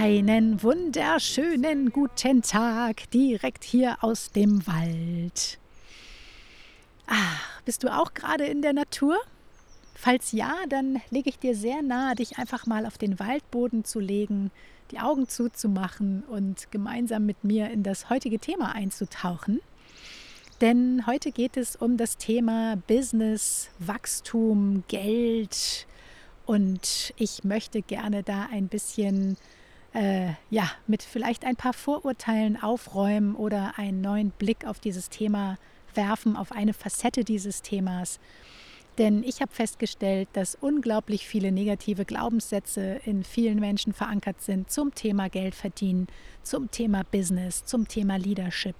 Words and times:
Einen 0.00 0.62
wunderschönen 0.62 1.90
guten 1.90 2.42
Tag 2.42 3.10
direkt 3.10 3.64
hier 3.64 3.96
aus 4.00 4.30
dem 4.30 4.64
Wald. 4.64 5.58
Ach, 7.08 7.60
bist 7.64 7.82
du 7.82 7.92
auch 7.92 8.14
gerade 8.14 8.44
in 8.44 8.62
der 8.62 8.74
Natur? 8.74 9.16
Falls 9.96 10.30
ja, 10.30 10.54
dann 10.68 11.02
lege 11.10 11.30
ich 11.30 11.40
dir 11.40 11.56
sehr 11.56 11.82
nahe, 11.82 12.14
dich 12.14 12.38
einfach 12.38 12.64
mal 12.64 12.86
auf 12.86 12.96
den 12.96 13.18
Waldboden 13.18 13.84
zu 13.84 13.98
legen, 13.98 14.52
die 14.92 15.00
Augen 15.00 15.26
zuzumachen 15.26 16.22
und 16.22 16.70
gemeinsam 16.70 17.26
mit 17.26 17.42
mir 17.42 17.68
in 17.68 17.82
das 17.82 18.08
heutige 18.08 18.38
Thema 18.38 18.76
einzutauchen. 18.76 19.60
Denn 20.60 21.08
heute 21.08 21.32
geht 21.32 21.56
es 21.56 21.74
um 21.74 21.96
das 21.96 22.18
Thema 22.18 22.76
Business, 22.86 23.68
Wachstum, 23.80 24.84
Geld 24.86 25.88
und 26.46 27.12
ich 27.16 27.42
möchte 27.42 27.82
gerne 27.82 28.22
da 28.22 28.46
ein 28.52 28.68
bisschen 28.68 29.36
äh, 29.98 30.34
ja, 30.48 30.70
mit 30.86 31.02
vielleicht 31.02 31.44
ein 31.44 31.56
paar 31.56 31.72
Vorurteilen 31.72 32.62
aufräumen 32.62 33.34
oder 33.34 33.78
einen 33.78 34.00
neuen 34.00 34.30
Blick 34.30 34.64
auf 34.64 34.78
dieses 34.78 35.10
Thema 35.10 35.58
werfen, 35.94 36.36
auf 36.36 36.52
eine 36.52 36.72
Facette 36.72 37.24
dieses 37.24 37.62
Themas. 37.62 38.20
Denn 38.98 39.24
ich 39.24 39.40
habe 39.40 39.52
festgestellt, 39.52 40.28
dass 40.34 40.56
unglaublich 40.60 41.26
viele 41.26 41.50
negative 41.50 42.04
Glaubenssätze 42.04 43.00
in 43.04 43.24
vielen 43.24 43.58
Menschen 43.58 43.92
verankert 43.92 44.40
sind 44.40 44.70
zum 44.70 44.94
Thema 44.94 45.28
Geld 45.28 45.56
verdienen, 45.56 46.06
zum 46.44 46.70
Thema 46.70 47.02
Business, 47.10 47.64
zum 47.64 47.88
Thema 47.88 48.16
Leadership. 48.18 48.76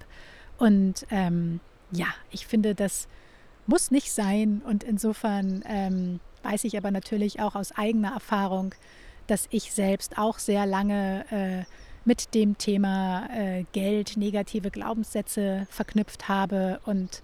Und 0.57 1.05
ähm, 1.11 1.59
ja, 1.91 2.07
ich 2.31 2.47
finde, 2.47 2.75
das 2.75 3.09
muss 3.67 3.91
nicht 3.91 4.11
sein. 4.11 4.61
Und 4.65 4.83
insofern 4.85 5.63
ähm, 5.65 6.21
weiß 6.43 6.63
ich 6.63 6.77
aber 6.77 6.91
natürlich 6.91 7.41
auch 7.41 7.55
aus 7.55 7.73
eigener 7.73 8.13
Erfahrung, 8.13 8.73
dass 9.29 9.47
ich 9.51 9.71
selbst 9.71 10.17
auch 10.17 10.39
sehr 10.39 10.65
lange 10.65 11.25
äh, 11.31 11.65
mit 12.05 12.33
dem 12.33 12.57
Thema 12.57 13.29
äh, 13.33 13.65
Geld 13.71 14.17
negative 14.17 14.71
Glaubenssätze 14.71 15.67
verknüpft 15.69 16.27
habe 16.27 16.79
und 16.85 17.23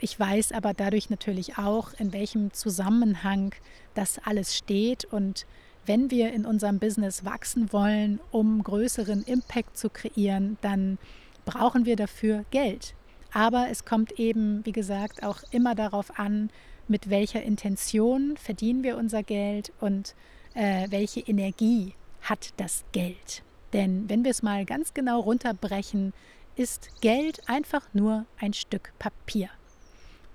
ich 0.00 0.18
weiß 0.18 0.52
aber 0.52 0.72
dadurch 0.72 1.10
natürlich 1.10 1.58
auch, 1.58 1.92
in 1.98 2.14
welchem 2.14 2.52
Zusammenhang 2.54 3.54
das 3.94 4.18
alles 4.24 4.56
steht. 4.56 5.04
Und 5.04 5.46
wenn 5.84 6.10
wir 6.10 6.32
in 6.32 6.46
unserem 6.46 6.78
Business 6.78 7.24
wachsen 7.26 7.70
wollen, 7.70 8.18
um 8.30 8.62
größeren 8.62 9.22
Impact 9.24 9.76
zu 9.76 9.90
kreieren, 9.90 10.56
dann 10.62 10.98
brauchen 11.44 11.84
wir 11.84 11.96
dafür 11.96 12.46
Geld. 12.50 12.94
Aber 13.32 13.68
es 13.70 13.84
kommt 13.84 14.12
eben, 14.12 14.64
wie 14.64 14.72
gesagt, 14.72 15.22
auch 15.22 15.42
immer 15.50 15.74
darauf 15.74 16.18
an, 16.18 16.48
mit 16.88 17.10
welcher 17.10 17.42
Intention 17.42 18.36
verdienen 18.38 18.82
wir 18.82 18.96
unser 18.96 19.22
Geld 19.22 19.70
und 19.80 20.14
äh, 20.54 20.86
welche 20.90 21.20
Energie 21.20 21.94
hat 22.22 22.52
das 22.56 22.84
Geld. 22.92 23.42
Denn 23.72 24.08
wenn 24.08 24.24
wir 24.24 24.30
es 24.30 24.42
mal 24.42 24.64
ganz 24.64 24.94
genau 24.94 25.20
runterbrechen, 25.20 26.12
ist 26.56 27.00
Geld 27.00 27.48
einfach 27.48 27.88
nur 27.92 28.26
ein 28.38 28.52
Stück 28.52 28.92
Papier. 28.98 29.48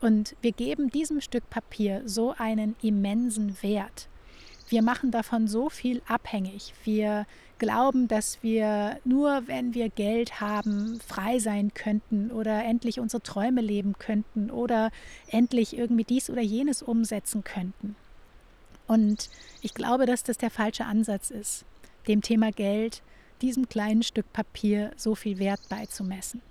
Und 0.01 0.35
wir 0.41 0.51
geben 0.51 0.89
diesem 0.89 1.21
Stück 1.21 1.49
Papier 1.49 2.01
so 2.05 2.33
einen 2.37 2.75
immensen 2.81 3.61
Wert. 3.61 4.07
Wir 4.67 4.81
machen 4.81 5.11
davon 5.11 5.47
so 5.47 5.69
viel 5.69 6.01
abhängig. 6.07 6.73
Wir 6.83 7.27
glauben, 7.59 8.07
dass 8.07 8.41
wir 8.41 8.99
nur, 9.03 9.47
wenn 9.47 9.73
wir 9.73 9.89
Geld 9.89 10.41
haben, 10.41 10.99
frei 11.05 11.39
sein 11.39 11.73
könnten 11.73 12.31
oder 12.31 12.63
endlich 12.63 12.99
unsere 12.99 13.21
Träume 13.21 13.61
leben 13.61 13.93
könnten 13.99 14.49
oder 14.49 14.91
endlich 15.27 15.77
irgendwie 15.77 16.03
dies 16.03 16.29
oder 16.29 16.41
jenes 16.41 16.81
umsetzen 16.81 17.43
könnten. 17.43 17.95
Und 18.87 19.29
ich 19.61 19.73
glaube, 19.73 20.05
dass 20.05 20.23
das 20.23 20.37
der 20.37 20.51
falsche 20.51 20.85
Ansatz 20.85 21.31
ist, 21.31 21.65
dem 22.07 22.21
Thema 22.21 22.51
Geld, 22.51 23.01
diesem 23.41 23.67
kleinen 23.67 24.03
Stück 24.03 24.31
Papier 24.31 24.91
so 24.95 25.15
viel 25.15 25.39
Wert 25.39 25.61
beizumessen. 25.69 26.41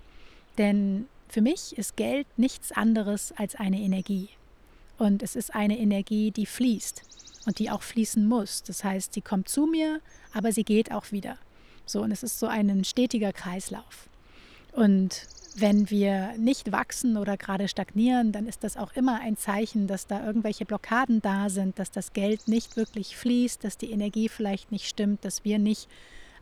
Denn 0.58 1.06
für 1.28 1.40
mich 1.40 1.76
ist 1.78 1.96
Geld 1.96 2.26
nichts 2.36 2.72
anderes 2.72 3.32
als 3.36 3.54
eine 3.54 3.80
Energie. 3.80 4.28
Und 4.98 5.22
es 5.22 5.34
ist 5.34 5.54
eine 5.54 5.78
Energie, 5.78 6.30
die 6.30 6.46
fließt 6.46 7.02
und 7.46 7.58
die 7.58 7.70
auch 7.70 7.82
fließen 7.82 8.26
muss. 8.26 8.62
Das 8.62 8.84
heißt, 8.84 9.14
sie 9.14 9.20
kommt 9.20 9.48
zu 9.48 9.66
mir, 9.66 10.00
aber 10.32 10.52
sie 10.52 10.64
geht 10.64 10.92
auch 10.92 11.10
wieder. 11.10 11.38
So, 11.86 12.02
und 12.02 12.12
es 12.12 12.22
ist 12.22 12.38
so 12.38 12.46
ein 12.46 12.84
stetiger 12.84 13.32
Kreislauf. 13.32 14.08
Und 14.74 15.26
wenn 15.56 15.88
wir 15.88 16.34
nicht 16.36 16.72
wachsen 16.72 17.16
oder 17.16 17.36
gerade 17.36 17.68
stagnieren, 17.68 18.32
dann 18.32 18.46
ist 18.46 18.64
das 18.64 18.76
auch 18.76 18.92
immer 18.94 19.20
ein 19.20 19.36
Zeichen, 19.36 19.86
dass 19.86 20.06
da 20.06 20.26
irgendwelche 20.26 20.64
Blockaden 20.64 21.22
da 21.22 21.48
sind, 21.48 21.78
dass 21.78 21.90
das 21.90 22.12
Geld 22.12 22.48
nicht 22.48 22.76
wirklich 22.76 23.16
fließt, 23.16 23.62
dass 23.62 23.78
die 23.78 23.92
Energie 23.92 24.28
vielleicht 24.28 24.72
nicht 24.72 24.88
stimmt, 24.88 25.24
dass 25.24 25.44
wir 25.44 25.58
nicht 25.58 25.88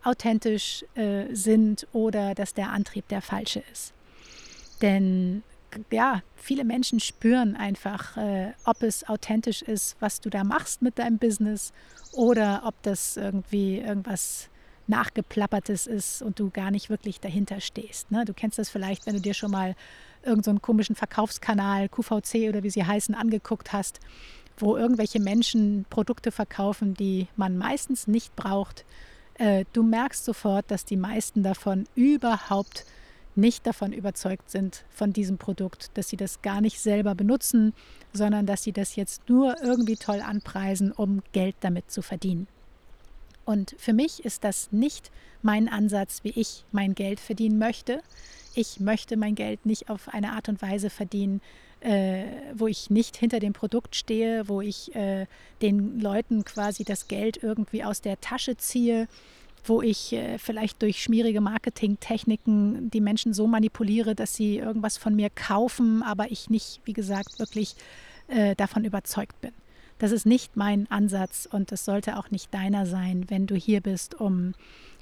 authentisch 0.03 0.83
äh, 0.95 1.33
sind 1.33 1.87
oder 1.93 2.33
dass 2.33 2.53
der 2.53 2.71
Antrieb 2.71 3.07
der 3.07 3.21
falsche 3.21 3.63
ist. 3.71 3.93
Denn 4.81 5.43
ja, 5.91 6.21
viele 6.35 6.63
Menschen 6.65 6.99
spüren 6.99 7.55
einfach, 7.55 8.17
äh, 8.17 8.53
ob 8.65 8.83
es 8.83 9.07
authentisch 9.07 9.61
ist, 9.61 9.95
was 9.99 10.21
du 10.21 10.29
da 10.29 10.43
machst 10.43 10.81
mit 10.81 10.99
deinem 10.99 11.17
Business 11.17 11.71
oder 12.11 12.63
ob 12.65 12.81
das 12.83 13.17
irgendwie 13.17 13.77
irgendwas 13.77 14.49
nachgeplappertes 14.87 15.87
ist 15.87 16.21
und 16.21 16.39
du 16.39 16.49
gar 16.49 16.71
nicht 16.71 16.89
wirklich 16.89 17.19
dahinter 17.19 17.59
stehst. 17.59 18.11
Ne? 18.11 18.25
Du 18.25 18.33
kennst 18.33 18.59
das 18.59 18.69
vielleicht, 18.69 19.05
wenn 19.05 19.15
du 19.15 19.21
dir 19.21 19.33
schon 19.33 19.51
mal 19.51 19.75
irgendeinen 20.23 20.57
so 20.57 20.61
komischen 20.61 20.95
Verkaufskanal, 20.95 21.89
QVC 21.89 22.49
oder 22.49 22.63
wie 22.63 22.69
sie 22.69 22.85
heißen, 22.85 23.15
angeguckt 23.15 23.73
hast, 23.73 23.99
wo 24.57 24.77
irgendwelche 24.77 25.19
Menschen 25.19 25.85
Produkte 25.89 26.31
verkaufen, 26.31 26.93
die 26.93 27.27
man 27.35 27.57
meistens 27.57 28.07
nicht 28.07 28.35
braucht. 28.35 28.85
Äh, 29.35 29.65
du 29.73 29.83
merkst 29.83 30.25
sofort, 30.25 30.69
dass 30.69 30.85
die 30.85 30.97
meisten 30.97 31.43
davon 31.43 31.85
überhaupt 31.95 32.85
nicht 33.35 33.65
davon 33.65 33.93
überzeugt 33.93 34.51
sind 34.51 34.85
von 34.89 35.11
diesem 35.11 35.37
Produkt, 35.37 35.97
dass 35.97 36.09
sie 36.09 36.17
das 36.17 36.41
gar 36.41 36.61
nicht 36.61 36.79
selber 36.79 37.15
benutzen, 37.15 37.73
sondern 38.13 38.45
dass 38.45 38.63
sie 38.63 38.73
das 38.73 38.95
jetzt 38.95 39.27
nur 39.27 39.55
irgendwie 39.63 39.95
toll 39.95 40.21
anpreisen, 40.21 40.91
um 40.91 41.23
Geld 41.31 41.55
damit 41.61 41.89
zu 41.89 42.01
verdienen. 42.01 42.47
Und 43.45 43.75
für 43.77 43.93
mich 43.93 44.23
ist 44.23 44.43
das 44.43 44.71
nicht 44.71 45.11
mein 45.41 45.67
Ansatz, 45.67 46.23
wie 46.23 46.33
ich 46.35 46.63
mein 46.71 46.95
Geld 46.95 47.19
verdienen 47.19 47.57
möchte. 47.57 48.01
Ich 48.55 48.79
möchte 48.79 49.17
mein 49.17 49.35
Geld 49.35 49.65
nicht 49.65 49.89
auf 49.89 50.09
eine 50.09 50.31
Art 50.31 50.47
und 50.47 50.61
Weise 50.61 50.89
verdienen, 50.89 51.41
äh, 51.81 52.23
wo 52.55 52.67
ich 52.67 52.89
nicht 52.89 53.17
hinter 53.17 53.39
dem 53.39 53.53
Produkt 53.53 53.95
stehe, 53.95 54.47
wo 54.47 54.61
ich 54.61 54.95
äh, 54.95 55.25
den 55.61 55.99
Leuten 55.99 56.45
quasi 56.45 56.83
das 56.85 57.07
Geld 57.07 57.43
irgendwie 57.43 57.83
aus 57.83 57.99
der 57.99 58.21
Tasche 58.21 58.55
ziehe, 58.55 59.07
wo 59.65 59.81
ich 59.81 60.13
äh, 60.13 60.37
vielleicht 60.37 60.81
durch 60.81 61.03
schmierige 61.03 61.41
Marketingtechniken 61.41 62.89
die 62.89 63.01
Menschen 63.01 63.33
so 63.33 63.47
manipuliere, 63.47 64.15
dass 64.15 64.35
sie 64.35 64.57
irgendwas 64.57 64.97
von 64.97 65.15
mir 65.15 65.29
kaufen, 65.29 66.03
aber 66.03 66.31
ich 66.31 66.49
nicht, 66.49 66.79
wie 66.85 66.93
gesagt, 66.93 67.39
wirklich 67.39 67.75
äh, 68.27 68.55
davon 68.55 68.85
überzeugt 68.85 69.39
bin. 69.41 69.51
Das 69.99 70.11
ist 70.11 70.25
nicht 70.25 70.57
mein 70.57 70.89
Ansatz 70.91 71.47
und 71.49 71.71
es 71.71 71.85
sollte 71.85 72.17
auch 72.17 72.31
nicht 72.31 72.53
deiner 72.53 72.85
sein, 72.85 73.25
wenn 73.29 73.47
du 73.47 73.55
hier 73.55 73.81
bist, 73.81 74.15
um 74.15 74.53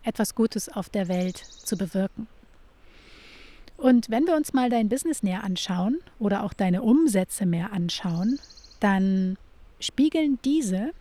etwas 0.04 0.36
Gutes 0.36 0.70
auf 0.70 0.90
der 0.90 1.08
Welt 1.08 1.38
zu 1.38 1.78
bewirken. 1.78 2.28
Und 3.78 4.10
wenn 4.12 4.28
wir 4.28 4.36
uns 4.36 4.54
mal 4.54 4.70
dein 4.70 4.90
Business 4.90 5.24
näher 5.24 5.44
anschauen 5.44 6.00
oder 6.20 6.44
auch 6.44 6.54
deine 6.54 6.84
Umsätze 6.84 7.48
mehr 7.48 7.74
anschauen, 7.74 8.40
dann 8.80 9.38
spiegeln 9.80 10.38
diese 10.46 10.92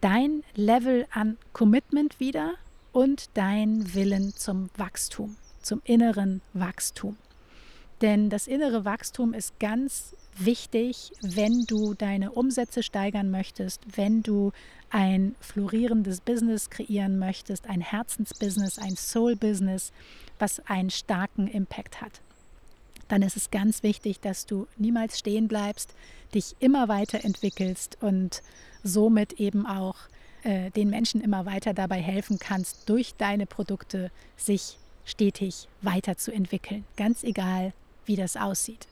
dein 0.00 0.42
Level 0.54 1.06
an 1.12 1.36
Commitment 1.52 2.18
wieder 2.18 2.54
und 2.92 3.26
dein 3.34 3.94
Willen 3.94 4.34
zum 4.34 4.70
Wachstum. 4.76 5.36
zum 5.62 5.82
inneren 5.84 6.40
Wachstum. 6.54 7.16
Denn 8.00 8.30
das 8.30 8.46
innere 8.46 8.84
Wachstum 8.84 9.34
ist 9.34 9.58
ganz 9.58 10.14
wichtig, 10.36 11.12
wenn 11.20 11.64
du 11.66 11.94
deine 11.94 12.30
Umsätze 12.30 12.82
steigern 12.82 13.30
möchtest, 13.30 13.80
wenn 13.96 14.22
du 14.22 14.52
ein 14.90 15.34
florierendes 15.40 16.20
Business 16.20 16.70
kreieren 16.70 17.18
möchtest, 17.18 17.68
ein 17.68 17.80
Herzensbusiness, 17.80 18.78
ein 18.78 18.96
Soul-Business, 18.96 19.92
was 20.38 20.60
einen 20.66 20.90
starken 20.90 21.48
Impact 21.48 22.00
hat. 22.00 22.20
Dann 23.08 23.22
ist 23.22 23.36
es 23.36 23.50
ganz 23.50 23.82
wichtig, 23.82 24.20
dass 24.20 24.46
du 24.46 24.66
niemals 24.76 25.18
stehen 25.18 25.48
bleibst, 25.48 25.94
dich 26.34 26.54
immer 26.60 26.88
weiterentwickelst 26.88 27.98
und 28.00 28.42
somit 28.84 29.34
eben 29.34 29.66
auch 29.66 29.96
äh, 30.44 30.70
den 30.70 30.90
Menschen 30.90 31.20
immer 31.20 31.46
weiter 31.46 31.74
dabei 31.74 32.00
helfen 32.00 32.38
kannst, 32.38 32.88
durch 32.88 33.14
deine 33.16 33.46
Produkte 33.46 34.10
sich 34.36 34.78
stetig 35.04 35.68
weiterzuentwickeln, 35.80 36.84
ganz 36.96 37.24
egal, 37.24 37.72
wie 38.08 38.16
das 38.16 38.36
aussieht. 38.36 38.88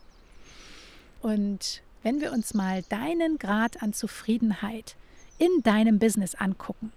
Und 1.23 1.83
wenn 2.03 2.21
wir 2.21 2.33
uns 2.33 2.55
mal 2.55 2.83
deinen 2.83 3.39
Grad 3.39 3.83
an 3.83 3.93
Zufriedenheit 3.93 4.95
in 5.39 5.63
deinem 5.65 5.99
Business 5.99 6.37
angucken, 6.37 6.93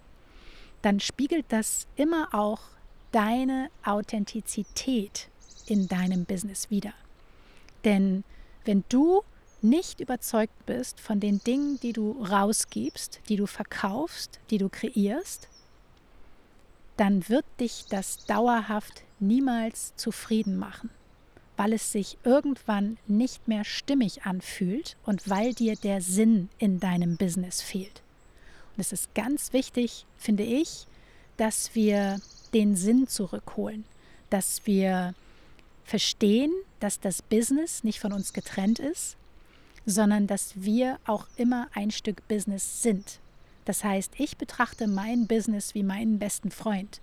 dann 0.84 1.00
spiegelt 1.00 1.46
das 1.50 1.88
immer 1.96 2.30
auch 2.34 2.62
deine 3.12 3.70
Authentizität 3.84 5.30
in 5.66 5.88
deinem 5.88 6.26
Business 6.26 6.70
wider. 6.70 6.94
Denn 7.84 8.24
wenn 8.66 8.84
du 8.90 9.24
nicht 9.62 10.00
überzeugt 10.00 10.66
bist 10.66 11.00
von 11.00 11.20
den 11.20 11.40
Dingen, 11.40 11.80
die 11.80 11.94
du 11.94 12.24
rausgibst, 12.24 13.20
die 13.30 13.36
du 13.36 13.46
verkaufst, 13.46 14.40
die 14.52 14.58
du 14.58 14.70
kreierst, 14.70 15.48
dann 16.98 17.28
wird 17.30 17.46
dich 17.60 17.86
das 17.90 18.26
dauerhaft 18.26 19.04
niemals 19.20 19.96
zufrieden 19.96 20.58
machen, 20.58 20.90
weil 21.60 21.74
es 21.74 21.92
sich 21.92 22.18
irgendwann 22.24 22.98
nicht 23.06 23.50
mehr 23.50 23.66
stimmig 23.66 24.24
anfühlt 24.24 24.96
und 25.06 25.30
weil 25.30 25.54
dir 25.54 25.76
der 25.76 26.00
Sinn 26.02 26.48
in 26.58 26.80
deinem 26.80 27.18
Business 27.18 27.62
fehlt. 27.62 28.02
Und 28.78 28.80
es 28.80 28.94
ist 28.94 29.14
ganz 29.14 29.52
wichtig, 29.52 30.06
finde 30.18 30.44
ich, 30.44 30.88
dass 31.36 31.76
wir 31.76 32.22
den 32.54 32.78
Sinn 32.78 33.10
zurückholen, 33.10 33.84
dass 34.30 34.66
wir 34.68 35.14
verstehen, 35.84 36.54
dass 36.80 37.02
das 37.02 37.22
Business 37.22 37.84
nicht 37.84 38.00
von 38.00 38.14
uns 38.14 38.32
getrennt 38.32 38.80
ist, 38.80 39.18
sondern 39.86 40.28
dass 40.28 40.54
wir 40.56 40.98
auch 41.06 41.28
immer 41.36 41.68
ein 41.74 41.92
Stück 41.92 42.26
Business 42.30 42.84
sind. 42.84 43.20
Das 43.66 43.84
heißt, 43.84 44.14
ich 44.18 44.38
betrachte 44.38 44.88
mein 44.88 45.28
Business 45.28 45.76
wie 45.76 45.84
meinen 45.84 46.20
besten 46.20 46.52
Freund 46.52 47.02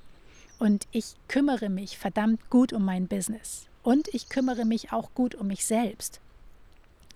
und 0.58 0.86
ich 0.92 1.14
kümmere 1.28 1.68
mich 1.68 1.98
verdammt 1.98 2.48
gut 2.48 2.72
um 2.72 2.86
mein 2.86 3.06
Business 3.06 3.68
und 3.86 4.08
ich 4.12 4.28
kümmere 4.28 4.64
mich 4.64 4.90
auch 4.90 5.14
gut 5.14 5.36
um 5.36 5.46
mich 5.46 5.64
selbst. 5.64 6.20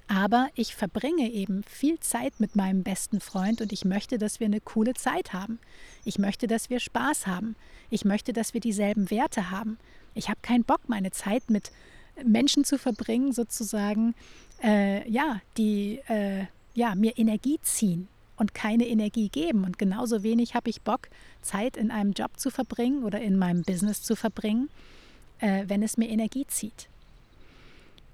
Aber 0.07 0.49
ich 0.55 0.77
verbringe 0.77 1.29
eben 1.29 1.65
viel 1.65 1.99
Zeit 1.99 2.39
mit 2.39 2.55
meinem 2.55 2.85
besten 2.85 3.21
Freund 3.21 3.61
und 3.61 3.73
ich 3.73 3.85
möchte, 3.85 4.19
dass 4.19 4.39
wir 4.39 4.47
eine 4.47 4.61
coole 4.61 4.95
Zeit 4.95 5.33
haben. 5.33 5.59
Ich 6.05 6.21
möchte, 6.21 6.47
dass 6.47 6.71
wir 6.71 6.79
Spaß 6.79 7.27
haben. 7.27 7.57
Ich 7.91 8.05
möchte, 8.05 8.33
dass 8.33 8.55
wir 8.55 8.61
dieselben 8.61 9.11
Werte 9.11 9.51
haben. 9.51 9.79
Ich 10.15 10.29
habe 10.29 10.39
keinen 10.43 10.63
Bock, 10.63 10.83
meine 10.87 11.11
Zeit 11.11 11.51
mit 11.51 11.73
Menschen 12.25 12.63
zu 12.63 12.79
verbringen, 12.79 13.33
sozusagen, 13.33 14.15
äh, 14.63 15.09
ja, 15.11 15.41
die 15.57 16.01
äh, 16.07 16.45
ja, 16.75 16.95
mir 16.95 17.19
Energie 17.19 17.59
ziehen 17.63 18.07
und 18.37 18.55
keine 18.55 18.87
Energie 18.87 19.29
geben. 19.29 19.65
Und 19.65 19.77
genauso 19.77 20.23
wenig 20.23 20.55
habe 20.55 20.71
ich 20.71 20.83
Bock, 20.83 21.09
Zeit 21.43 21.77
in 21.77 21.91
einem 21.91 22.13
Job 22.13 22.39
zu 22.39 22.49
verbringen 22.49 23.03
oder 23.03 23.21
in 23.21 23.37
meinem 23.37 23.63
Business 23.63 24.05
zu 24.05 24.15
verbringen, 24.15 24.71
äh, 25.41 25.65
wenn 25.67 25.83
es 25.83 25.97
mir 25.97 26.09
Energie 26.09 26.47
zieht. 26.47 26.89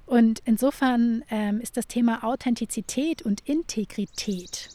Und 0.07 0.41
insofern 0.45 1.25
ähm, 1.31 1.61
ist 1.61 1.77
das 1.77 1.89
Thema 1.89 2.23
Authentizität 2.23 3.23
und 3.23 3.41
Integrität 3.47 4.69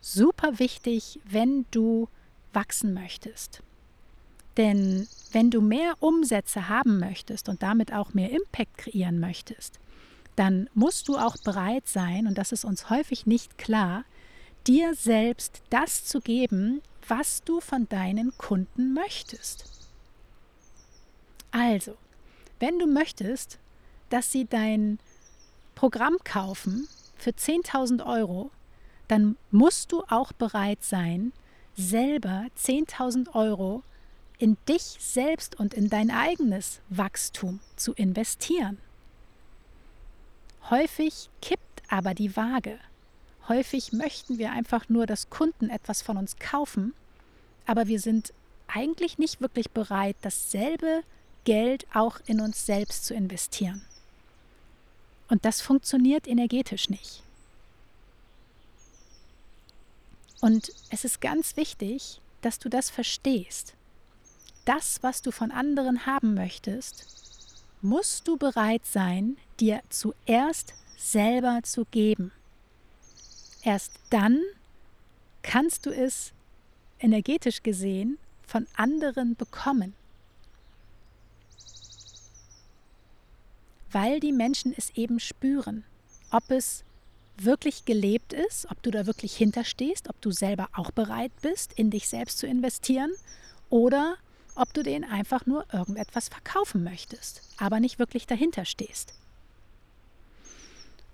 super 0.00 0.58
wichtig, 0.58 1.20
wenn 1.24 1.66
du 1.70 2.08
wachsen 2.52 2.94
möchtest. 2.94 3.62
Denn 4.56 5.06
wenn 5.32 5.50
du 5.50 5.60
mehr 5.60 5.94
Umsätze 6.00 6.68
haben 6.68 6.98
möchtest 6.98 7.48
und 7.48 7.62
damit 7.62 7.92
auch 7.92 8.14
mehr 8.14 8.30
Impact 8.30 8.78
kreieren 8.78 9.20
möchtest, 9.20 9.78
dann 10.36 10.68
musst 10.74 11.08
du 11.08 11.16
auch 11.16 11.36
bereit 11.38 11.86
sein, 11.86 12.26
und 12.26 12.38
das 12.38 12.52
ist 12.52 12.64
uns 12.64 12.90
häufig 12.90 13.26
nicht 13.26 13.58
klar, 13.58 14.04
dir 14.66 14.94
selbst 14.94 15.62
das 15.70 16.04
zu 16.04 16.20
geben, 16.20 16.80
was 17.06 17.42
du 17.44 17.60
von 17.60 17.88
deinen 17.88 18.36
Kunden 18.38 18.94
möchtest. 18.94 19.79
Also, 21.50 21.96
wenn 22.58 22.78
du 22.78 22.86
möchtest, 22.86 23.58
dass 24.10 24.30
sie 24.30 24.46
dein 24.46 24.98
Programm 25.74 26.18
kaufen 26.24 26.88
für 27.16 27.30
10.000 27.30 28.04
Euro, 28.06 28.50
dann 29.08 29.36
musst 29.50 29.92
du 29.92 30.04
auch 30.08 30.32
bereit 30.32 30.82
sein, 30.82 31.32
selber 31.76 32.46
10.000 32.58 33.34
Euro 33.34 33.82
in 34.38 34.56
dich 34.68 34.96
selbst 35.00 35.58
und 35.58 35.74
in 35.74 35.88
dein 35.88 36.10
eigenes 36.10 36.80
Wachstum 36.88 37.60
zu 37.76 37.92
investieren. 37.92 38.78
Häufig 40.70 41.28
kippt 41.42 41.82
aber 41.88 42.14
die 42.14 42.36
Waage. 42.36 42.78
Häufig 43.48 43.92
möchten 43.92 44.38
wir 44.38 44.52
einfach 44.52 44.88
nur, 44.88 45.06
dass 45.06 45.30
Kunden 45.30 45.70
etwas 45.70 46.02
von 46.02 46.16
uns 46.16 46.36
kaufen, 46.38 46.94
aber 47.66 47.86
wir 47.86 47.98
sind 47.98 48.32
eigentlich 48.68 49.18
nicht 49.18 49.40
wirklich 49.40 49.70
bereit, 49.70 50.16
dasselbe 50.22 51.02
Geld 51.44 51.86
auch 51.94 52.20
in 52.26 52.40
uns 52.40 52.66
selbst 52.66 53.04
zu 53.04 53.14
investieren. 53.14 53.82
Und 55.28 55.44
das 55.44 55.60
funktioniert 55.60 56.26
energetisch 56.26 56.90
nicht. 56.90 57.22
Und 60.40 60.72
es 60.90 61.04
ist 61.04 61.20
ganz 61.20 61.56
wichtig, 61.56 62.20
dass 62.40 62.58
du 62.58 62.68
das 62.68 62.90
verstehst 62.90 63.74
das, 64.64 65.02
was 65.02 65.22
du 65.22 65.30
von 65.30 65.50
anderen 65.50 66.06
haben 66.06 66.34
möchtest, 66.34 67.06
musst 67.82 68.28
du 68.28 68.36
bereit 68.36 68.84
sein, 68.84 69.36
dir 69.58 69.80
zuerst 69.88 70.74
selber 70.96 71.60
zu 71.64 71.86
geben. 71.86 72.30
Erst 73.62 73.92
dann 74.10 74.40
kannst 75.42 75.86
du 75.86 75.90
es 75.90 76.32
energetisch 76.98 77.62
gesehen 77.62 78.18
von 78.46 78.66
anderen 78.76 79.34
bekommen. 79.34 79.94
Weil 83.92 84.20
die 84.20 84.32
Menschen 84.32 84.74
es 84.76 84.90
eben 84.90 85.20
spüren, 85.20 85.84
ob 86.30 86.50
es 86.50 86.84
wirklich 87.36 87.84
gelebt 87.84 88.32
ist, 88.32 88.70
ob 88.70 88.82
du 88.82 88.90
da 88.90 89.06
wirklich 89.06 89.36
hinterstehst, 89.36 90.08
ob 90.08 90.20
du 90.20 90.30
selber 90.30 90.68
auch 90.74 90.90
bereit 90.90 91.32
bist, 91.42 91.72
in 91.72 91.90
dich 91.90 92.08
selbst 92.08 92.38
zu 92.38 92.46
investieren 92.46 93.10
oder 93.70 94.16
ob 94.54 94.74
du 94.74 94.82
denen 94.82 95.04
einfach 95.04 95.46
nur 95.46 95.64
irgendetwas 95.72 96.28
verkaufen 96.28 96.84
möchtest, 96.84 97.42
aber 97.56 97.80
nicht 97.80 97.98
wirklich 97.98 98.26
dahinter 98.26 98.64
stehst. 98.64 99.14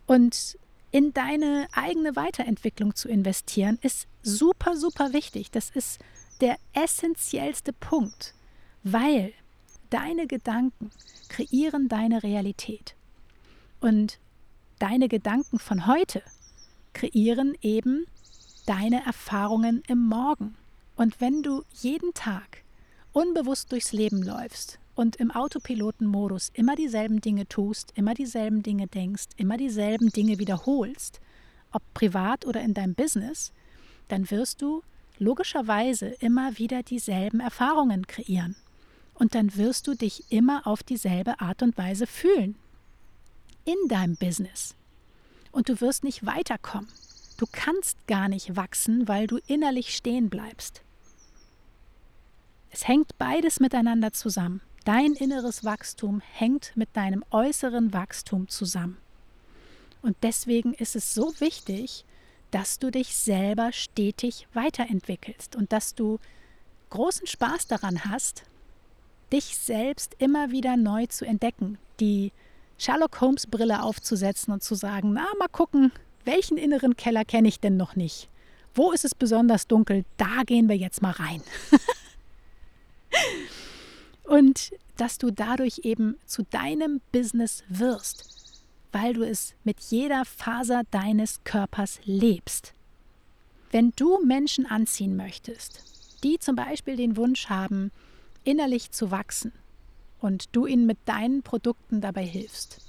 Und 0.06 0.59
in 0.90 1.12
deine 1.12 1.68
eigene 1.73 2.16
Weiterentwicklung 2.16 2.95
zu 2.95 3.09
investieren, 3.09 3.78
ist 3.83 4.06
super, 4.23 4.76
super 4.76 5.12
wichtig. 5.12 5.50
Das 5.50 5.71
ist 5.71 6.00
der 6.40 6.56
essentiellste 6.73 7.73
Punkt, 7.73 8.35
weil 8.83 9.33
deine 9.96 10.26
Gedanken 10.26 10.90
kreieren 11.30 11.88
deine 11.88 12.22
Realität. 12.22 12.94
Und 13.80 14.18
deine 14.78 15.08
Gedanken 15.08 15.58
von 15.58 15.86
heute 15.86 16.22
kreieren 16.92 17.56
eben 17.62 18.04
deine 18.66 19.06
Erfahrungen 19.06 19.82
im 19.88 20.06
Morgen. 20.06 20.54
Und 20.96 21.18
wenn 21.22 21.42
du 21.42 21.62
jeden 21.80 22.12
Tag 22.12 22.62
unbewusst 23.14 23.72
durchs 23.72 23.94
Leben 23.94 24.22
läufst 24.22 24.78
und 24.94 25.16
im 25.16 25.30
Autopilotenmodus 25.30 26.50
immer 26.52 26.76
dieselben 26.76 27.22
Dinge 27.22 27.48
tust, 27.48 27.92
immer 27.94 28.12
dieselben 28.12 28.62
Dinge 28.62 28.88
denkst, 28.88 29.28
immer 29.38 29.56
dieselben 29.56 30.10
Dinge 30.10 30.38
wiederholst, 30.38 31.22
ob 31.72 31.82
privat 31.94 32.44
oder 32.44 32.60
in 32.60 32.74
deinem 32.74 32.94
Business, 32.94 33.50
dann 34.08 34.30
wirst 34.30 34.60
du 34.60 34.82
logischerweise 35.18 36.08
immer 36.20 36.58
wieder 36.58 36.82
dieselben 36.82 37.40
Erfahrungen 37.40 38.06
kreieren. 38.06 38.56
Und 39.18 39.35
dann 39.35 39.56
wirst 39.56 39.87
du 39.87 39.94
dich 39.94 40.30
immer 40.30 40.66
auf 40.66 40.82
dieselbe 40.82 41.40
Art 41.40 41.62
und 41.62 41.76
Weise 41.76 42.06
fühlen. 42.06 42.56
In 43.64 43.88
deinem 43.88 44.16
Business. 44.16 44.75
Und 45.50 45.68
du 45.68 45.80
wirst 45.80 46.04
nicht 46.04 46.25
weiterkommen. 46.25 46.88
Du 47.38 47.46
kannst 47.50 47.96
gar 48.06 48.28
nicht 48.28 48.56
wachsen, 48.56 49.08
weil 49.08 49.26
du 49.26 49.38
innerlich 49.46 49.94
stehen 49.94 50.30
bleibst. 50.30 50.82
Es 52.70 52.87
hängt 52.87 53.16
beides 53.18 53.58
miteinander 53.58 54.12
zusammen. 54.12 54.61
Dein 54.85 55.14
inneres 55.14 55.64
Wachstum 55.64 56.20
hängt 56.20 56.73
mit 56.76 56.90
deinem 56.94 57.25
äußeren 57.30 57.92
Wachstum 57.92 58.49
zusammen. 58.49 58.99
Und 60.02 60.16
deswegen 60.23 60.75
ist 60.75 60.94
es 60.94 61.14
so 61.14 61.32
wichtig, 61.40 62.04
dass 62.50 62.78
du 62.78 62.90
dich 62.90 63.16
selber 63.16 63.73
stetig 63.73 64.46
weiterentwickelst 64.52 65.56
und 65.56 65.73
dass 65.73 65.94
du 65.94 66.18
großen 66.90 67.26
Spaß 67.26 67.66
daran 67.66 68.04
hast, 68.04 68.44
dich 69.33 69.56
selbst 69.56 70.14
immer 70.18 70.50
wieder 70.50 70.76
neu 70.76 71.06
zu 71.06 71.25
entdecken, 71.25 71.78
die 72.00 72.33
Sherlock 72.78 73.21
Holmes 73.21 73.47
Brille 73.47 73.83
aufzusetzen 73.83 74.52
und 74.52 74.62
zu 74.62 74.75
sagen, 74.75 75.12
na, 75.12 75.26
mal 75.38 75.49
gucken, 75.49 75.92
welchen 76.25 76.59
inneren 76.59 76.97
Keller 76.97 77.25
kenne 77.25 77.49
ich 77.49 77.61
denn 77.61 77.76
noch 77.76 77.97
nicht? 77.97 78.28
Wo 78.75 78.92
ist 78.92 79.04
es 79.04 79.14
besonders 79.14 79.66
dunkel? 79.66 80.04
Da 80.18 80.42
gehen 80.45 80.68
wir 80.68 80.76
jetzt 80.76 81.00
mal 81.00 81.12
rein. 81.12 81.42
und 84.25 84.73
dass 84.97 85.18
du 85.18 85.30
dadurch 85.30 85.80
eben 85.85 86.16
zu 86.26 86.42
deinem 86.45 87.00
Business 87.12 87.64
wirst, 87.68 88.62
weil 88.92 89.14
du 89.14 89.23
es 89.23 89.54
mit 89.64 89.80
jeder 89.80 90.25
Faser 90.25 90.83
deines 90.90 91.42
Körpers 91.45 92.00
lebst. 92.04 92.75
Wenn 93.71 93.92
du 93.97 94.21
Menschen 94.25 94.66
anziehen 94.66 95.16
möchtest, 95.16 95.83
die 96.23 96.38
zum 96.38 96.56
Beispiel 96.56 96.97
den 96.97 97.16
Wunsch 97.16 97.49
haben, 97.49 97.90
innerlich 98.46 98.90
zu 98.92 99.10
wachsen 99.10 99.52
und 100.20 100.54
du 100.54 100.66
ihnen 100.66 100.86
mit 100.86 100.98
deinen 101.04 101.42
Produkten 101.42 102.00
dabei 102.00 102.24
hilfst, 102.24 102.80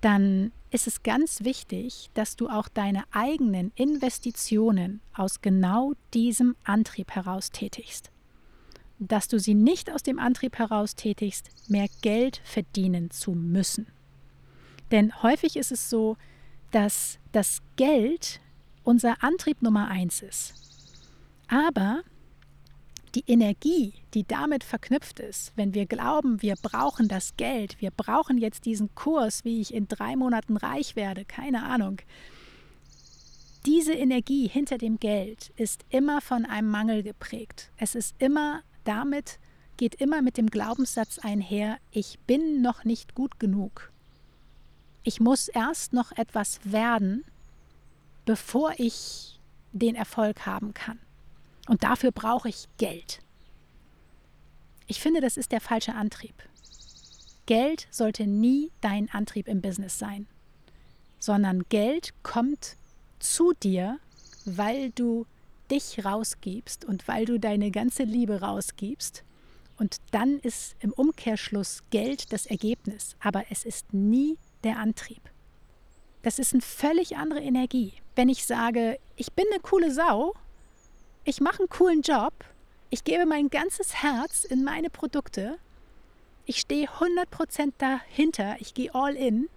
dann 0.00 0.52
ist 0.70 0.86
es 0.86 1.02
ganz 1.02 1.44
wichtig, 1.44 2.10
dass 2.14 2.36
du 2.36 2.48
auch 2.48 2.68
deine 2.68 3.04
eigenen 3.10 3.72
Investitionen 3.74 5.00
aus 5.14 5.40
genau 5.40 5.92
diesem 6.14 6.56
Antrieb 6.64 7.10
heraus 7.10 7.50
tätigst. 7.50 8.10
Dass 8.98 9.28
du 9.28 9.38
sie 9.38 9.54
nicht 9.54 9.90
aus 9.90 10.02
dem 10.02 10.18
Antrieb 10.18 10.58
heraus 10.58 10.94
tätigst, 10.94 11.50
mehr 11.68 11.88
Geld 12.02 12.40
verdienen 12.44 13.10
zu 13.10 13.32
müssen. 13.32 13.88
Denn 14.90 15.22
häufig 15.22 15.56
ist 15.56 15.72
es 15.72 15.90
so, 15.90 16.16
dass 16.70 17.18
das 17.32 17.62
Geld 17.76 18.40
unser 18.84 19.22
Antrieb 19.22 19.62
Nummer 19.62 19.88
eins 19.88 20.22
ist. 20.22 20.54
Aber 21.48 22.02
die 23.14 23.24
Energie, 23.26 23.94
die 24.14 24.24
damit 24.24 24.64
verknüpft 24.64 25.20
ist, 25.20 25.52
wenn 25.56 25.74
wir 25.74 25.86
glauben, 25.86 26.42
wir 26.42 26.54
brauchen 26.56 27.08
das 27.08 27.36
Geld, 27.36 27.80
wir 27.80 27.90
brauchen 27.90 28.38
jetzt 28.38 28.64
diesen 28.64 28.94
Kurs, 28.94 29.44
wie 29.44 29.60
ich 29.60 29.74
in 29.74 29.88
drei 29.88 30.16
Monaten 30.16 30.56
reich 30.56 30.96
werde, 30.96 31.24
keine 31.24 31.64
Ahnung. 31.64 31.98
Diese 33.66 33.92
Energie 33.92 34.48
hinter 34.48 34.78
dem 34.78 34.98
Geld 34.98 35.52
ist 35.56 35.84
immer 35.90 36.20
von 36.20 36.46
einem 36.46 36.70
Mangel 36.70 37.02
geprägt. 37.02 37.70
Es 37.76 37.94
ist 37.94 38.14
immer 38.18 38.62
damit, 38.84 39.38
geht 39.76 39.96
immer 39.96 40.22
mit 40.22 40.36
dem 40.38 40.48
Glaubenssatz 40.48 41.18
einher, 41.18 41.78
ich 41.90 42.18
bin 42.20 42.62
noch 42.62 42.84
nicht 42.84 43.14
gut 43.14 43.38
genug. 43.38 43.92
Ich 45.02 45.20
muss 45.20 45.48
erst 45.48 45.92
noch 45.92 46.12
etwas 46.12 46.60
werden, 46.64 47.24
bevor 48.24 48.72
ich 48.78 49.40
den 49.72 49.94
Erfolg 49.94 50.46
haben 50.46 50.74
kann. 50.74 50.98
Und 51.70 51.84
dafür 51.84 52.10
brauche 52.10 52.48
ich 52.48 52.66
Geld. 52.78 53.20
Ich 54.88 55.00
finde, 55.00 55.20
das 55.20 55.36
ist 55.36 55.52
der 55.52 55.60
falsche 55.60 55.94
Antrieb. 55.94 56.34
Geld 57.46 57.86
sollte 57.92 58.26
nie 58.26 58.72
dein 58.80 59.08
Antrieb 59.10 59.46
im 59.46 59.60
Business 59.60 59.96
sein, 59.96 60.26
sondern 61.20 61.62
Geld 61.68 62.12
kommt 62.24 62.76
zu 63.20 63.52
dir, 63.52 64.00
weil 64.46 64.90
du 64.90 65.26
dich 65.70 66.04
rausgibst 66.04 66.84
und 66.84 67.06
weil 67.06 67.24
du 67.24 67.38
deine 67.38 67.70
ganze 67.70 68.02
Liebe 68.02 68.40
rausgibst. 68.40 69.22
Und 69.78 69.98
dann 70.10 70.40
ist 70.40 70.74
im 70.80 70.92
Umkehrschluss 70.92 71.84
Geld 71.90 72.32
das 72.32 72.46
Ergebnis, 72.46 73.14
aber 73.20 73.44
es 73.48 73.64
ist 73.64 73.94
nie 73.94 74.38
der 74.64 74.80
Antrieb. 74.80 75.22
Das 76.22 76.40
ist 76.40 76.52
eine 76.52 76.62
völlig 76.62 77.16
andere 77.16 77.38
Energie. 77.40 77.92
Wenn 78.16 78.28
ich 78.28 78.44
sage, 78.44 78.98
ich 79.14 79.32
bin 79.34 79.44
eine 79.52 79.60
coole 79.60 79.94
Sau, 79.94 80.34
ich 81.24 81.40
mache 81.40 81.60
einen 81.60 81.68
coolen 81.68 82.02
Job, 82.02 82.32
ich 82.90 83.04
gebe 83.04 83.26
mein 83.26 83.50
ganzes 83.50 84.02
Herz 84.02 84.44
in 84.44 84.64
meine 84.64 84.90
Produkte, 84.90 85.58
ich 86.46 86.60
stehe 86.60 86.88
100% 86.88 87.72
dahinter, 87.78 88.56
ich 88.58 88.74
gehe 88.74 88.94
all 88.94 89.14
in, 89.14 89.48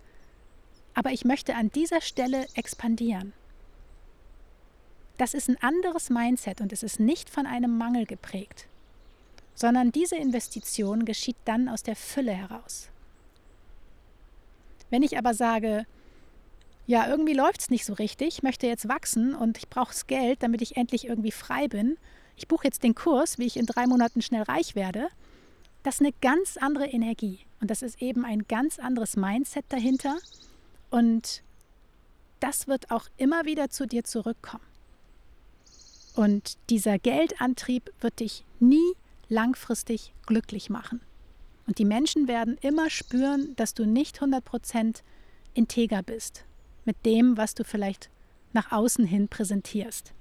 aber 0.93 1.11
ich 1.11 1.25
möchte 1.25 1.55
an 1.55 1.71
dieser 1.71 2.01
Stelle 2.01 2.45
expandieren. 2.53 3.33
Das 5.17 5.33
ist 5.33 5.47
ein 5.47 5.61
anderes 5.61 6.09
Mindset 6.09 6.61
und 6.61 6.73
es 6.73 6.83
ist 6.83 6.99
nicht 6.99 7.29
von 7.29 7.45
einem 7.45 7.77
Mangel 7.77 8.05
geprägt, 8.05 8.67
sondern 9.55 9.91
diese 9.91 10.15
Investition 10.15 11.05
geschieht 11.05 11.37
dann 11.45 11.69
aus 11.69 11.83
der 11.83 11.95
Fülle 11.95 12.33
heraus. 12.33 12.89
Wenn 14.89 15.03
ich 15.03 15.17
aber 15.17 15.33
sage, 15.33 15.85
ja, 16.85 17.07
irgendwie 17.07 17.33
läuft 17.33 17.61
es 17.61 17.69
nicht 17.69 17.85
so 17.85 17.93
richtig, 17.93 18.27
ich 18.27 18.43
möchte 18.43 18.67
jetzt 18.67 18.89
wachsen 18.89 19.35
und 19.35 19.57
ich 19.57 19.69
brauche 19.69 19.91
das 19.91 20.07
Geld, 20.07 20.43
damit 20.43 20.61
ich 20.61 20.75
endlich 20.75 21.07
irgendwie 21.07 21.31
frei 21.31 21.67
bin. 21.67 21.97
Ich 22.35 22.47
buche 22.47 22.65
jetzt 22.65 22.83
den 22.83 22.95
Kurs, 22.95 23.37
wie 23.37 23.45
ich 23.45 23.57
in 23.57 23.65
drei 23.65 23.87
Monaten 23.87 24.21
schnell 24.21 24.43
reich 24.43 24.75
werde. 24.75 25.07
Das 25.83 25.95
ist 25.95 26.01
eine 26.01 26.13
ganz 26.21 26.57
andere 26.57 26.87
Energie 26.87 27.39
und 27.61 27.71
das 27.71 27.81
ist 27.81 28.01
eben 28.01 28.25
ein 28.25 28.47
ganz 28.47 28.79
anderes 28.79 29.15
Mindset 29.15 29.65
dahinter 29.69 30.17
und 30.89 31.41
das 32.39 32.67
wird 32.67 32.91
auch 32.91 33.07
immer 33.17 33.45
wieder 33.45 33.69
zu 33.69 33.87
dir 33.87 34.03
zurückkommen. 34.03 34.65
Und 36.15 36.57
dieser 36.69 36.99
Geldantrieb 36.99 37.91
wird 38.01 38.19
dich 38.19 38.43
nie 38.59 38.93
langfristig 39.29 40.13
glücklich 40.25 40.69
machen. 40.69 41.01
Und 41.65 41.79
die 41.79 41.85
Menschen 41.85 42.27
werden 42.27 42.57
immer 42.61 42.89
spüren, 42.89 43.55
dass 43.55 43.73
du 43.73 43.85
nicht 43.85 44.21
100% 44.21 45.01
integer 45.53 46.03
bist 46.03 46.45
mit 46.85 47.05
dem, 47.05 47.37
was 47.37 47.53
du 47.55 47.63
vielleicht 47.63 48.09
nach 48.53 48.71
außen 48.71 49.05
hin 49.05 49.27
präsentierst. 49.27 50.13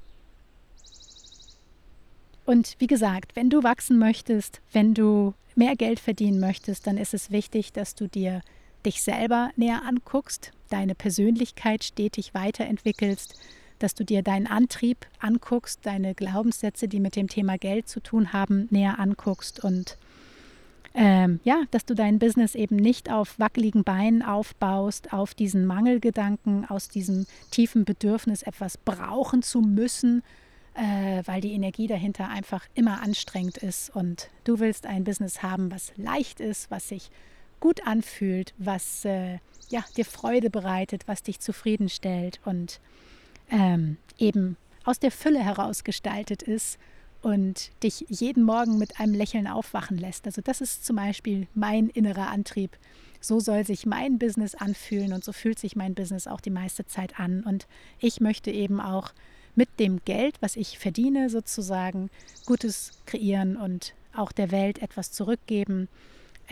Und 2.45 2.76
wie 2.78 2.87
gesagt, 2.87 3.37
wenn 3.37 3.50
du 3.50 3.62
wachsen 3.62 3.99
möchtest, 3.99 4.61
wenn 4.73 4.95
du 4.95 5.35
mehr 5.54 5.76
Geld 5.76 6.00
verdienen 6.00 6.40
möchtest, 6.40 6.87
dann 6.87 6.97
ist 6.97 7.14
es 7.14 7.31
wichtig, 7.31 7.73
dass 7.73 7.95
du 7.95 8.09
dir 8.09 8.42
dich 8.85 9.02
selber 9.02 9.50
näher 9.57 9.83
anguckst, 9.87 10.50
deine 10.71 10.95
Persönlichkeit 10.95 11.85
stetig 11.85 12.35
weiterentwickelst, 12.35 13.38
dass 13.78 13.95
du 13.95 14.04
dir 14.04 14.23
deinen 14.23 14.47
Antrieb 14.47 15.07
anguckst, 15.21 15.81
deine 15.83 16.14
Glaubenssätze, 16.14 16.88
die 16.88 17.00
mit 17.00 17.16
dem 17.16 17.28
Thema 17.28 17.59
Geld 17.59 17.88
zu 17.88 18.00
tun 18.00 18.33
haben, 18.33 18.66
näher 18.71 18.99
anguckst 18.99 19.62
und 19.62 19.99
ähm, 20.94 21.40
ja, 21.42 21.62
dass 21.70 21.87
du 21.87 21.94
dein 21.94 22.18
Business 22.18 22.54
eben 22.54 22.76
nicht 22.76 23.11
auf 23.11 23.38
wackeligen 23.38 23.82
Beinen 23.82 24.22
aufbaust, 24.22 25.12
auf 25.12 25.34
diesen 25.34 25.64
Mangelgedanken, 25.64 26.68
aus 26.68 26.88
diesem 26.88 27.26
tiefen 27.50 27.84
Bedürfnis, 27.84 28.42
etwas 28.42 28.76
brauchen 28.76 29.42
zu 29.42 29.61
müssen, 29.61 30.22
äh, 30.75 31.22
weil 31.25 31.40
die 31.40 31.52
Energie 31.52 31.87
dahinter 31.87 32.28
einfach 32.28 32.66
immer 32.75 33.02
anstrengend 33.02 33.58
ist. 33.58 33.94
Und 33.94 34.28
du 34.44 34.58
willst 34.58 34.87
ein 34.87 35.04
Business 35.04 35.42
haben, 35.42 35.70
was 35.70 35.92
leicht 35.96 36.40
ist, 36.40 36.70
was 36.70 36.88
sich 36.88 37.11
gut 37.61 37.87
anfühlt, 37.87 38.52
was 38.58 39.04
äh, 39.04 39.38
ja, 39.70 39.82
dir 39.96 40.04
Freude 40.04 40.50
bereitet, 40.50 41.04
was 41.06 41.22
dich 41.22 41.40
zufriedenstellt 41.40 42.40
und 42.44 42.80
ähm, 43.50 43.96
eben 44.18 44.56
aus 44.84 44.99
der 44.99 45.11
Fülle 45.12 45.38
heraus 45.38 45.84
gestaltet 45.84 46.42
ist 46.42 46.78
und 47.22 47.70
dich 47.82 48.04
jeden 48.08 48.42
Morgen 48.42 48.78
mit 48.78 49.00
einem 49.00 49.14
Lächeln 49.14 49.46
aufwachen 49.46 49.96
lässt. 49.96 50.26
Also 50.26 50.42
das 50.42 50.60
ist 50.60 50.84
zum 50.84 50.96
Beispiel 50.96 51.46
mein 51.54 51.88
innerer 51.88 52.28
Antrieb. 52.28 52.76
So 53.20 53.38
soll 53.38 53.64
sich 53.64 53.86
mein 53.86 54.18
Business 54.18 54.54
anfühlen 54.54 55.12
und 55.12 55.24
so 55.24 55.32
fühlt 55.32 55.58
sich 55.58 55.76
mein 55.76 55.94
Business 55.94 56.26
auch 56.26 56.40
die 56.40 56.50
meiste 56.50 56.84
Zeit 56.86 57.20
an. 57.20 57.44
Und 57.44 57.68
ich 58.00 58.20
möchte 58.20 58.50
eben 58.50 58.80
auch 58.80 59.12
mit 59.54 59.68
dem 59.78 60.00
Geld, 60.04 60.36
was 60.40 60.56
ich 60.56 60.78
verdiene, 60.78 61.30
sozusagen 61.30 62.10
Gutes 62.46 62.90
kreieren 63.06 63.56
und 63.56 63.94
auch 64.14 64.32
der 64.32 64.50
Welt 64.50 64.82
etwas 64.82 65.12
zurückgeben 65.12 65.88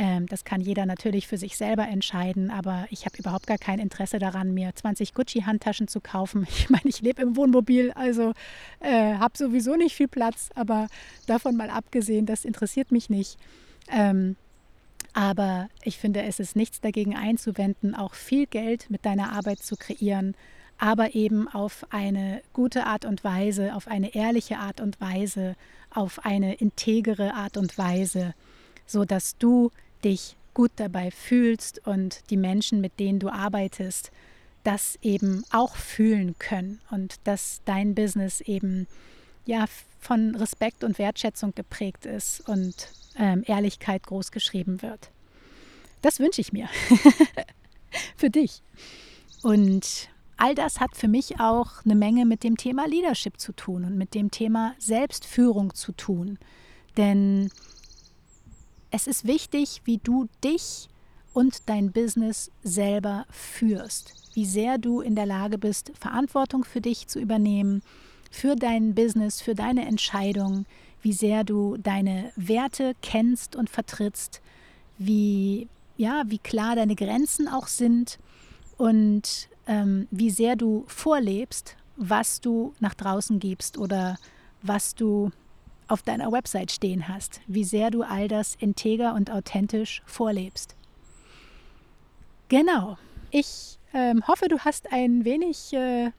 ähm, 0.01 0.25
das 0.29 0.45
kann 0.45 0.63
jeder 0.63 0.87
natürlich 0.87 1.29
für 1.29 1.37
sich 1.37 1.59
selber 1.59 1.87
entscheiden, 1.87 2.51
aber 2.51 2.87
ich 2.89 3.05
habe 3.05 3.19
überhaupt 3.19 3.47
gar 3.47 3.59
kein 3.59 3.79
Interesse 3.79 4.19
daran, 4.19 4.55
mir 4.55 4.75
20 4.75 5.13
Gucci-Handtaschen 5.13 5.89
zu 5.89 6.01
kaufen. 6.01 6.47
Ich 6.61 6.71
meine, 6.71 6.87
ich 6.87 7.03
lebe 7.03 7.21
im 7.21 7.37
Wohnmobil, 7.37 7.93
also 7.93 8.33
äh, 8.81 9.15
habe 9.15 9.37
sowieso 9.37 9.77
nicht 9.77 9.95
viel 9.95 10.09
Platz, 10.09 10.49
aber 10.55 10.89
davon 11.27 11.55
mal 11.55 11.69
abgesehen, 11.69 12.25
das 12.25 12.47
interessiert 12.47 12.93
mich 12.93 13.11
nicht. 13.11 13.37
Ähm, 13.91 14.37
aber 15.13 15.69
ich 15.83 15.99
finde, 15.99 16.23
es 16.23 16.41
ist 16.41 16.57
nichts 16.57 16.81
dagegen 16.81 17.15
einzuwenden, 17.15 17.95
auch 17.95 18.15
viel 18.15 18.47
Geld 18.47 18.89
mit 18.89 19.05
deiner 19.05 19.33
Arbeit 19.33 19.59
zu 19.59 19.77
kreieren, 19.77 20.35
aber 20.79 21.15
eben 21.15 21.47
auf 21.47 21.87
eine 21.91 22.41
gute 22.55 22.87
Art 22.87 23.05
und 23.05 23.23
Weise, 23.23 23.75
auf 23.75 23.87
eine 23.87 24.15
ehrliche 24.15 24.59
Art 24.59 24.81
und 24.81 24.99
Weise, 24.99 25.57
auf 25.91 26.25
eine 26.25 26.55
integere 26.55 27.35
Art 27.35 27.59
und 27.59 27.77
Weise, 27.77 28.35
so 28.87 29.05
dass 29.05 29.37
du 29.37 29.71
dich 30.05 30.37
gut 30.55 30.73
dabei 30.77 31.11
fühlst 31.11 31.87
und 31.87 32.29
die 32.31 32.37
Menschen, 32.37 32.81
mit 32.81 32.99
denen 32.99 33.19
du 33.19 33.29
arbeitest, 33.29 34.11
das 34.65 34.99
eben 35.03 35.45
auch 35.51 35.77
fühlen 35.77 36.39
können 36.39 36.81
und 36.91 37.17
dass 37.25 37.63
dein 37.65 37.95
Business 37.95 38.41
eben 38.41 38.87
ja 39.47 39.65
von 39.99 40.35
Respekt 40.35 40.85
und 40.85 40.99
Wertschätzung 40.99 41.55
geprägt 41.55 42.07
ist 42.07 42.47
und 42.49 42.75
ähm, 43.17 43.43
Ehrlichkeit 43.47 44.03
groß 44.05 44.33
geschrieben 44.33 44.83
wird. 44.83 45.11
Das 46.03 46.19
wünsche 46.19 46.41
ich 46.41 46.53
mir 46.53 46.69
für 48.17 48.31
dich. 48.31 48.63
Und 49.43 50.09
all 50.37 50.55
das 50.55 50.81
hat 50.81 50.97
für 50.97 51.09
mich 51.09 51.41
auch 51.41 51.85
eine 51.85 51.95
Menge 51.95 52.25
mit 52.25 52.45
dem 52.45 52.57
Thema 52.57 52.87
Leadership 52.87 53.39
zu 53.39 53.53
tun 53.53 53.85
und 53.85 53.97
mit 53.97 54.15
dem 54.15 54.31
Thema 54.31 54.75
Selbstführung 54.79 55.75
zu 55.75 55.93
tun. 55.93 56.39
Denn 56.97 57.51
es 58.91 59.07
ist 59.07 59.27
wichtig, 59.27 59.83
wie 59.85 59.99
du 59.99 60.29
dich 60.43 60.89
und 61.33 61.69
dein 61.69 61.93
Business 61.93 62.51
selber 62.63 63.27
führst, 63.31 64.15
wie 64.35 64.45
sehr 64.45 64.79
du 64.79 65.01
in 65.01 65.15
der 65.15 65.27
Lage 65.27 65.59
bist, 65.59 65.93
Verantwortung 65.99 66.65
für 66.65 66.81
dich 66.81 67.07
zu 67.07 67.21
übernehmen, 67.21 67.83
für 68.31 68.57
dein 68.57 68.95
Business, 68.95 69.41
für 69.41 69.55
deine 69.55 69.87
Entscheidung, 69.87 70.67
wie 71.03 71.13
sehr 71.13 71.45
du 71.45 71.77
deine 71.77 72.33
Werte 72.37 72.95
kennst 73.03 73.57
und 73.57 73.71
vertrittst, 73.71 74.41
wie, 74.99 75.69
ja, 75.97 76.25
wie 76.27 76.39
klar 76.39 76.77
deine 76.77 76.95
Grenzen 76.95 77.49
auch 77.49 77.69
sind. 77.69 78.19
Und 78.77 79.49
ähm, 79.67 80.09
wie 80.11 80.31
sehr 80.31 80.57
du 80.57 80.85
vorlebst, 80.89 81.77
was 81.97 82.41
du 82.41 82.75
nach 82.81 82.95
draußen 82.95 83.39
gibst 83.39 83.79
oder 83.79 84.19
was 84.63 84.95
du 84.95 85.31
auf 85.91 86.03
deiner 86.03 86.33
Website 86.33 86.73
stehen 86.73 87.09
hast, 87.09 87.41
wie 87.47 87.65
sehr 87.65 87.91
du 87.91 88.03
all 88.03 88.29
das 88.29 88.55
integer 88.55 89.15
und 89.15 89.31
authentisch 89.31 90.03
vorlebst. 90.07 90.77
Genau. 92.49 92.99
Ich 93.31 93.79
ähm, 93.93 94.27
hoffe, 94.27 94.49
du 94.49 94.59
hast 94.61 94.93
ein 94.93 95.25
wenig 95.25 95.73
äh, 95.73 96.11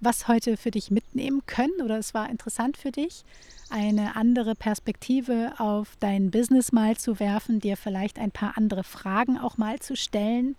was 0.00 0.28
heute 0.28 0.56
für 0.56 0.70
dich 0.70 0.90
mitnehmen 0.90 1.42
können 1.46 1.80
oder 1.82 1.98
es 1.98 2.14
war 2.14 2.30
interessant 2.30 2.76
für 2.76 2.90
dich, 2.90 3.24
eine 3.68 4.16
andere 4.16 4.54
Perspektive 4.54 5.52
auf 5.58 5.96
dein 6.00 6.30
Business 6.30 6.72
mal 6.72 6.96
zu 6.96 7.20
werfen, 7.20 7.60
dir 7.60 7.76
vielleicht 7.76 8.18
ein 8.18 8.32
paar 8.32 8.56
andere 8.56 8.82
Fragen 8.82 9.38
auch 9.38 9.58
mal 9.58 9.78
zu 9.78 9.96
stellen. 9.96 10.56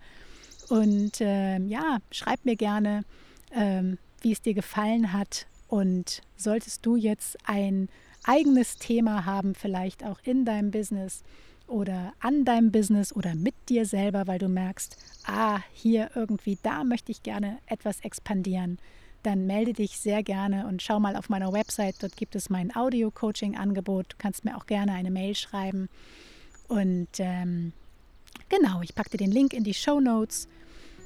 Und 0.68 1.20
äh, 1.20 1.58
ja, 1.58 1.98
schreib 2.10 2.44
mir 2.44 2.56
gerne, 2.56 3.04
ähm, 3.52 3.98
wie 4.22 4.32
es 4.32 4.40
dir 4.40 4.54
gefallen 4.54 5.12
hat. 5.12 5.46
Und 5.68 6.22
solltest 6.36 6.86
du 6.86 6.96
jetzt 6.96 7.36
ein 7.44 7.88
eigenes 8.24 8.76
Thema 8.76 9.24
haben, 9.24 9.54
vielleicht 9.54 10.04
auch 10.04 10.18
in 10.24 10.44
deinem 10.44 10.70
Business 10.70 11.22
oder 11.66 12.12
an 12.20 12.44
deinem 12.44 12.70
Business 12.70 13.14
oder 13.14 13.34
mit 13.34 13.54
dir 13.68 13.86
selber, 13.86 14.26
weil 14.26 14.38
du 14.38 14.48
merkst, 14.48 14.96
ah, 15.26 15.60
hier 15.72 16.10
irgendwie, 16.14 16.58
da 16.62 16.84
möchte 16.84 17.10
ich 17.12 17.22
gerne 17.22 17.58
etwas 17.66 18.00
expandieren, 18.00 18.78
dann 19.22 19.46
melde 19.46 19.72
dich 19.72 19.98
sehr 19.98 20.22
gerne 20.22 20.66
und 20.66 20.82
schau 20.82 20.98
mal 20.98 21.16
auf 21.16 21.28
meiner 21.28 21.52
Website. 21.52 21.96
Dort 22.00 22.16
gibt 22.16 22.34
es 22.34 22.50
mein 22.50 22.74
Audio-Coaching-Angebot. 22.74 24.12
Du 24.12 24.16
kannst 24.18 24.44
mir 24.44 24.56
auch 24.56 24.66
gerne 24.66 24.92
eine 24.92 25.12
Mail 25.12 25.34
schreiben. 25.36 25.88
Und 26.68 27.08
ähm, 27.18 27.72
genau, 28.48 28.82
ich 28.82 28.94
packe 28.94 29.10
dir 29.10 29.18
den 29.18 29.30
Link 29.30 29.52
in 29.52 29.62
die 29.62 29.74
Show 29.74 30.00
Notes. 30.00 30.48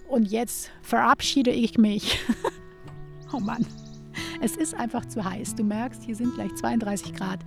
Und 0.08 0.30
jetzt 0.30 0.70
verabschiede 0.82 1.50
ich 1.50 1.76
mich. 1.76 2.18
oh 3.32 3.40
Mann, 3.40 3.66
es 4.40 4.56
ist 4.56 4.74
einfach 4.74 5.06
zu 5.06 5.24
heiß. 5.24 5.54
Du 5.54 5.64
merkst, 5.64 6.02
hier 6.02 6.16
sind 6.16 6.34
gleich 6.34 6.54
32 6.54 7.14
Grad. 7.14 7.40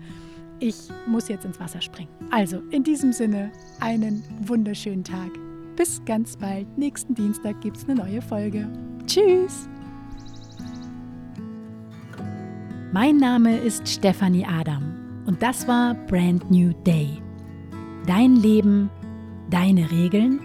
Ich 0.59 0.75
muss 1.07 1.29
jetzt 1.29 1.45
ins 1.45 1.59
Wasser 1.59 1.81
springen. 1.81 2.09
Also, 2.31 2.61
in 2.71 2.83
diesem 2.83 3.13
Sinne, 3.13 3.51
einen 3.79 4.23
wunderschönen 4.41 5.03
Tag. 5.03 5.31
Bis 5.75 6.03
ganz 6.05 6.35
bald. 6.35 6.77
Nächsten 6.77 7.15
Dienstag 7.15 7.61
gibt 7.61 7.77
es 7.77 7.85
eine 7.85 7.95
neue 7.95 8.21
Folge. 8.21 8.67
Tschüss! 9.05 9.69
Mein 12.91 13.17
Name 13.17 13.57
ist 13.57 13.87
Stefanie 13.87 14.45
Adam 14.45 15.23
und 15.25 15.41
das 15.43 15.67
war 15.67 15.93
Brand 16.07 16.49
New 16.49 16.73
Day. 16.85 17.21
Dein 18.07 18.35
Leben, 18.35 18.89
deine 19.51 19.89
Regeln, 19.91 20.39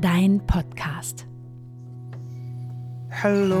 dein 0.00 0.40
Podcast. 0.46 1.26
Hello, 3.08 3.60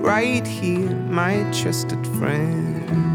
right 0.00 0.46
here, 0.46 0.90
my 0.90 1.42
trusted 1.52 2.06
friend. 2.18 3.09